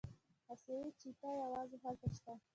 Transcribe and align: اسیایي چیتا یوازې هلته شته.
اسیایي 0.53 0.91
چیتا 1.01 1.29
یوازې 1.43 1.77
هلته 1.83 2.07
شته. 2.15 2.33